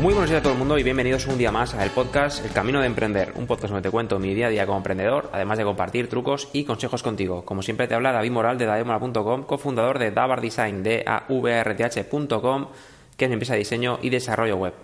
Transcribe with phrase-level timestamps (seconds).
[0.00, 2.52] Muy buenos días a todo el mundo y bienvenidos un día más al podcast El
[2.52, 5.58] Camino de Emprender, un podcast donde te cuento mi día a día como emprendedor, además
[5.58, 7.44] de compartir trucos y consejos contigo.
[7.44, 12.68] Como siempre te habla David Moral de davidmoral.com, cofundador de Davar Design, de avrth.com,
[13.16, 14.74] que es mi empresa de diseño y desarrollo web.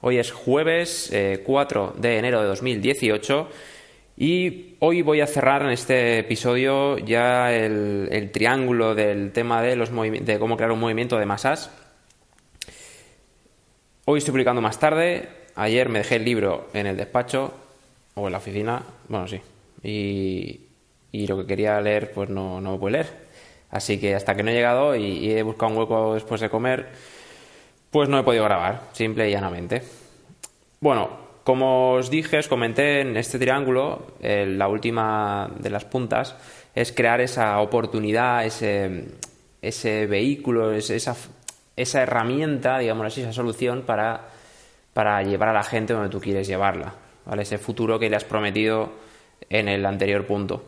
[0.00, 1.12] Hoy es jueves
[1.44, 3.48] 4 eh, de enero de 2018
[4.16, 9.90] y hoy voy a cerrar en este episodio ya el, triángulo del tema de, los
[9.90, 11.81] de cómo crear un movimiento de masas
[14.04, 15.28] Hoy estoy publicando más tarde.
[15.54, 17.54] Ayer me dejé el libro en el despacho
[18.16, 18.82] o en la oficina.
[19.06, 19.40] Bueno, sí.
[19.84, 23.06] Y, lo que quería leer, pues no, no puedo leer.
[23.70, 26.88] Así que hasta que no he llegado y, he buscado un hueco después de comer,
[27.92, 29.84] pues no he podido grabar, simple y llanamente.
[30.80, 31.10] Bueno,
[31.44, 36.34] como os dije, os comenté en este triángulo, la última de las puntas
[36.74, 39.04] es crear esa oportunidad, ese,
[39.60, 41.14] ese vehículo, esa
[41.82, 44.28] esa herramienta, digamos así, esa solución para,
[44.92, 46.94] para llevar a la gente donde tú quieres llevarla,
[47.26, 47.42] ¿vale?
[47.42, 48.92] Ese futuro que le has prometido
[49.48, 50.64] en el anterior punto.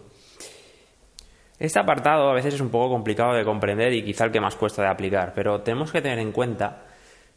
[1.58, 4.56] Este apartado a veces es un poco complicado de comprender y quizá el que más
[4.56, 6.82] cuesta de aplicar, pero tenemos que tener en cuenta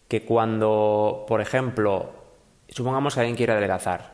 [0.07, 2.13] que cuando, por ejemplo,
[2.67, 4.11] supongamos que alguien quiere adelgazar,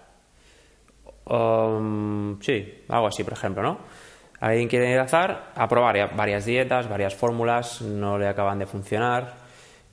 [1.25, 3.79] um, sí, algo así, por ejemplo, ¿no?
[4.41, 9.42] Alguien quiere adelgazar, aprobar varias dietas, varias fórmulas, no le acaban de funcionar,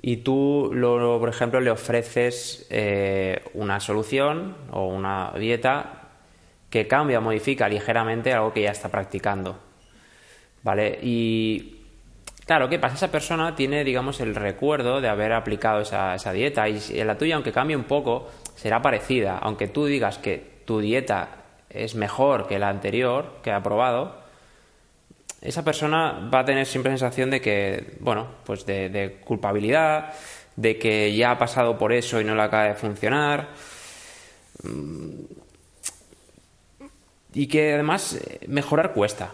[0.03, 6.09] y tú, lo, por ejemplo, le ofreces eh, una solución o una dieta
[6.71, 9.59] que cambia, modifica ligeramente algo que ya está practicando.
[10.63, 10.99] ¿Vale?
[11.03, 11.81] Y
[12.47, 12.95] claro, ¿qué pasa?
[12.95, 17.35] Esa persona tiene, digamos, el recuerdo de haber aplicado esa, esa dieta y la tuya,
[17.35, 19.39] aunque cambie un poco, será parecida.
[19.39, 24.20] Aunque tú digas que tu dieta es mejor que la anterior que ha probado,
[25.43, 30.13] esa persona va a tener siempre sensación de que, bueno, pues de, culpabilidad,
[30.57, 33.49] de que ya ha pasado por eso y no le acaba de funcionar.
[34.63, 35.23] Mm,
[37.33, 39.33] y que además eh, mejorar cuesta.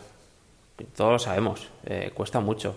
[0.95, 2.77] Todos lo sabemos, eh, cuesta mucho.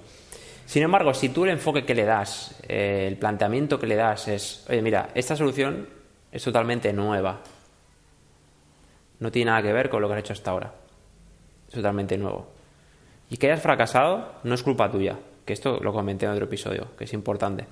[0.66, 4.28] Sin embargo, si tú el enfoque que le das, eh, el planteamiento que le das
[4.28, 5.88] es, oye, mira, esta solución
[6.32, 7.42] es totalmente nueva.
[9.20, 10.74] No tiene nada que ver con lo que has hecho hasta ahora.
[11.68, 12.59] Es totalmente nuevo.
[13.30, 16.96] Y que hayas fracasado no es culpa tuya, que esto lo comenté en otro episodio,
[16.98, 17.66] que es importante.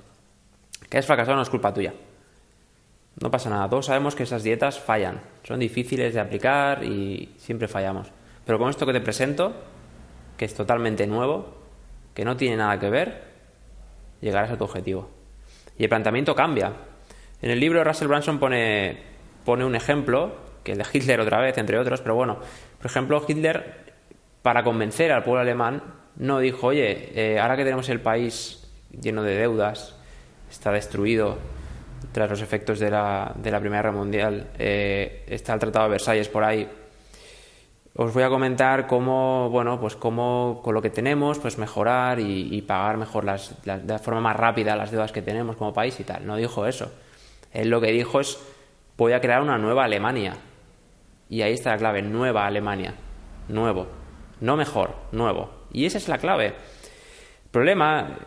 [0.90, 1.94] Que hayas fracasado no es culpa tuya.
[3.20, 7.68] No pasa nada, todos sabemos que esas dietas fallan, son difíciles de aplicar y siempre
[7.68, 8.12] fallamos.
[8.46, 9.54] Pero con esto que te presento,
[10.38, 11.58] que es totalmente nuevo,
[12.14, 13.24] que no tiene nada que ver,
[14.22, 15.10] llegarás a tu objetivo.
[15.78, 16.74] Y el planteamiento cambia.
[17.42, 18.98] En el libro Russell Branson pone,
[19.44, 22.40] pone un ejemplo, que es de Hitler otra vez, entre otros, pero bueno,
[22.78, 23.97] por ejemplo, Hitler
[24.48, 25.84] para convencer al pueblo alemán,
[26.16, 28.66] no dijo, oye, eh, ahora que tenemos el país
[28.98, 29.94] lleno de deudas,
[30.50, 31.38] está destruido
[32.14, 35.92] tras los efectos de la, de la Primera Guerra Mundial, eh, está el Tratado de
[35.92, 36.66] Versalles por ahí,
[37.94, 42.62] os voy a comentar cómo, bueno, pues cómo con lo que tenemos, pues mejorar y,
[42.62, 46.26] pagar mejor las, de forma más rápida las deudas que tenemos como país y tal.
[46.26, 46.90] No dijo eso.
[47.52, 48.40] Él lo que dijo es,
[48.96, 50.38] voy a crear una nueva Alemania.
[51.28, 52.94] Y ahí está la clave, nueva Alemania,
[53.50, 54.07] nuevo
[54.42, 55.50] no mejor, nuevo.
[55.72, 56.48] Y esa es la clave.
[56.48, 58.18] El problema,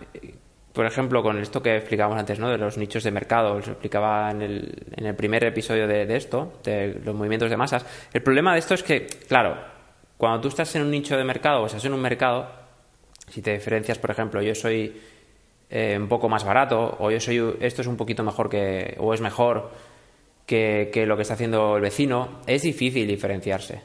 [0.73, 2.49] por ejemplo, con esto que explicábamos antes, ¿no?
[2.49, 6.55] De los nichos de mercado, lo explicaba en el, en el primer episodio de, esto,
[6.65, 7.85] de los movimientos de masas.
[8.13, 9.57] El problema de esto es que, claro,
[10.17, 12.49] cuando tú estás en un nicho de mercado o estás en un mercado,
[13.29, 15.01] si te diferencias, por ejemplo, yo soy
[15.71, 19.15] eh, un poco más barato o yo soy esto es un poquito mejor que o
[19.15, 19.71] es mejor
[20.45, 23.81] que, que lo que está haciendo el vecino, es difícil diferenciarse.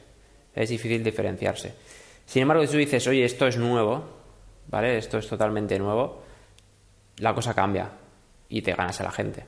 [0.54, 1.74] Es difícil diferenciarse.
[2.26, 4.04] Sin embargo, si tú dices, oye, esto es nuevo,
[4.66, 4.98] ¿vale?
[4.98, 6.22] Esto es totalmente nuevo,
[7.18, 7.90] la cosa cambia
[8.48, 9.44] y te ganas a la gente.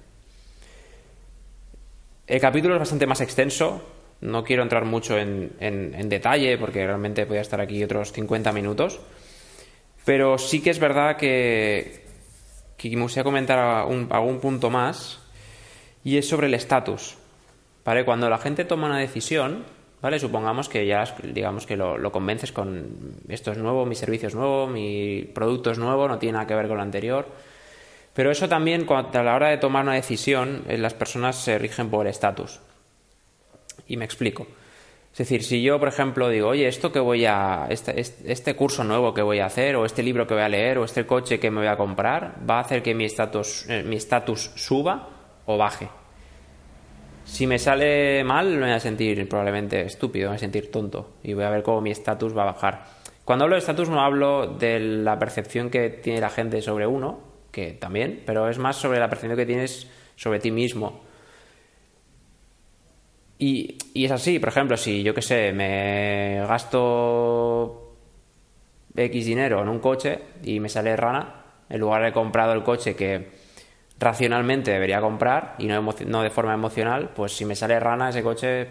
[2.27, 3.83] El capítulo es bastante más extenso,
[4.21, 9.01] no quiero entrar mucho en, detalle porque realmente podría estar aquí otros 50 minutos,
[10.05, 12.05] pero sí que es verdad que,
[12.77, 15.21] que me gustaría comentar algún punto más
[16.05, 17.17] y es sobre el estatus.
[17.85, 18.05] ¿Vale?
[18.05, 19.65] Cuando la gente toma una decisión,
[20.01, 20.21] ¿Vale?
[20.21, 24.69] Supongamos que ya, digamos que lo, convences con esto es nuevo, mi servicio es nuevo,
[24.69, 27.27] mi producto es nuevo, no tiene nada que ver con lo anterior.
[28.15, 31.91] Pero eso también, a la hora de tomar una decisión, eh, las personas se rigen
[31.91, 32.61] por estatus.
[33.89, 34.47] Y me explico.
[35.13, 37.67] Es decir, si yo, por ejemplo, digo, oye, esto que voy a.
[37.71, 40.79] Este, este curso nuevo que voy a hacer, o este libro que voy a leer,
[40.79, 43.83] o este coche que me voy a comprar, va a hacer que mi estatus eh,
[43.83, 45.09] mi estatus suba
[45.47, 45.89] o baje.
[47.29, 51.19] Si me sale mal, me voy a sentir probablemente estúpido, me voy a sentir tonto
[51.23, 52.87] y voy a ver cómo mi estatus va a bajar.
[53.25, 57.21] Cuando hablo de estatus no hablo de la percepción que tiene la gente sobre uno,
[57.53, 61.03] que también, pero es más sobre la percepción que tienes sobre ti mismo.
[63.39, 67.95] Y, y es así, por ejemplo, si yo qué sé, me gasto
[68.97, 72.97] X dinero en un coche y me sale rana, en lugar de comprado el coche
[72.97, 73.29] que
[73.99, 78.23] racionalmente debería comprar y no, no de forma emocional, pues si me sale rana ese
[78.23, 78.69] coche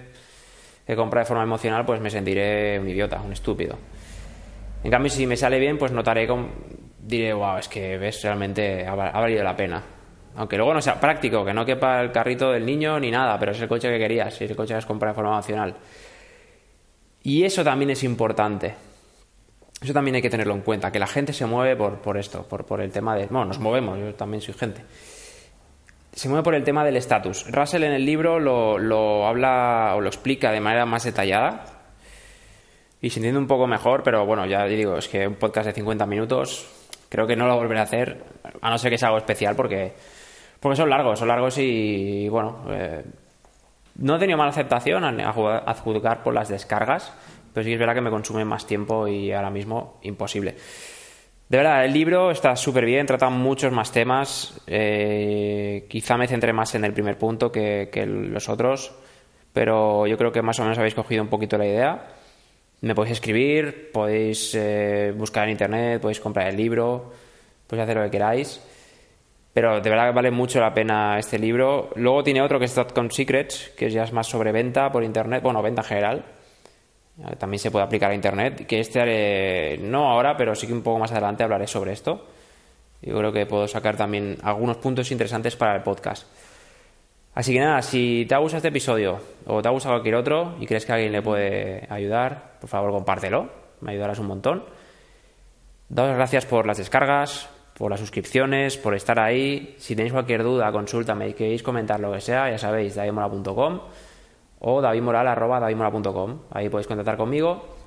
[0.85, 3.77] que compra de forma emocional, pues me sentiré un idiota, un estúpido.
[4.83, 6.49] En cambio, si me sale bien, pues notaré, con,
[6.97, 9.83] diré, wow, es que ves, realmente ha, valido la pena.
[10.37, 13.51] Aunque luego no sea práctico, que no quepa el carrito del niño ni nada, pero
[13.51, 15.75] es el coche que querías, si el coche que has comprado de forma emocional.
[17.23, 18.75] Y eso también es importante.
[19.81, 22.43] Eso también hay que tenerlo en cuenta, que la gente se mueve por, por esto,
[22.43, 23.25] por, por el tema de...
[23.25, 24.81] Bueno, nos movemos, yo también soy gente
[26.17, 27.45] se mueve por el tema del estatus.
[27.51, 31.65] Russell en el libro lo, habla o lo explica de manera más detallada
[32.99, 35.73] y se entiende un poco mejor, pero bueno, ya digo, es que un podcast de
[35.73, 36.67] 50 minutos
[37.07, 38.23] creo que no lo volveré a hacer,
[38.59, 39.93] a no ser que sea algo especial, porque,
[40.59, 43.05] porque son largos, son largos y, bueno, eh,
[43.97, 45.29] no he tenido mala aceptación a
[45.67, 47.13] adjudicar por las descargas,
[47.53, 50.55] pero sí es verdad que me consume más tiempo y ahora mismo imposible.
[51.49, 54.59] De verdad, el libro está súper bien, trata muchos más temas.
[54.67, 58.93] Eh, quizá me centré más en el primer punto que, los otros,
[59.53, 62.07] pero yo creo que más o menos habéis cogido un poquito la idea.
[62.81, 67.13] Me podéis escribir, podéis eh, buscar en internet, podéis comprar el libro,
[67.65, 68.61] podéis hacer lo que queráis.
[69.53, 71.91] Pero de verdad vale mucho la pena este libro.
[71.95, 75.41] Luego tiene otro que es Dotcom Secrets, que ya es más sobre venta por internet,
[75.41, 76.25] bueno, venta en general
[77.39, 80.99] también se puede aplicar a Internet, que este no ahora, pero sí que un poco
[80.99, 82.25] más adelante hablaré sobre esto.
[83.01, 86.27] Yo creo que puedo sacar también algunos puntos interesantes para el podcast.
[87.33, 90.55] Así que nada, si te ha gustado este episodio o te ha gustado cualquier otro
[90.59, 93.49] y crees que alguien le puede ayudar, por favor compártelo,
[93.81, 94.63] me ayudarás un montón.
[95.89, 97.47] Daos gracias por las descargas,
[97.77, 99.75] por las suscripciones, por estar ahí.
[99.77, 103.81] Si tenéis cualquier duda, consultame y queréis comentar lo que sea, ya sabéis, daimola.com
[104.59, 106.39] o davidmoral.com.
[106.51, 107.77] Ahí podéis contactar conmigo.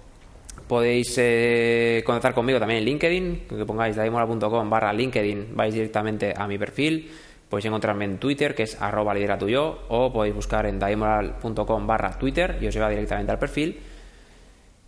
[0.67, 6.47] Podéis eh, contactar conmigo también en LinkedIn, que pongáis davidmoral.com barra LinkedIn, vais directamente a
[6.47, 7.11] mi perfil.
[7.49, 12.17] Podéis encontrarme en Twitter, que es arroba lidera tuyo, o podéis buscar en davidmoral.com barra
[12.17, 13.81] Twitter y os lleva directamente al perfil.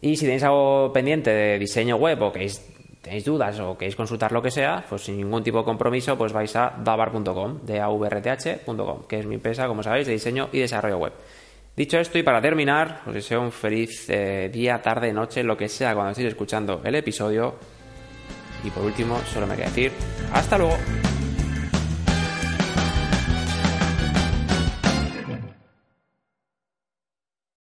[0.00, 2.64] Y si tenéis algo pendiente de diseño web o queréis,
[3.02, 6.32] tenéis dudas o queréis consultar lo que sea, pues sin ningún tipo de compromiso, pues
[6.32, 10.98] vais a davar.com, de avrth.com, que es mi empresa, como sabéis, de diseño y desarrollo
[10.98, 11.12] web.
[11.74, 15.68] Dicho esto, y para terminar, os deseo un feliz eh, día, tarde, noche, lo que
[15.68, 17.56] sea cuando estéis escuchando el episodio.
[18.62, 19.90] Y por último, solo me queda decir,
[20.32, 20.76] hasta luego.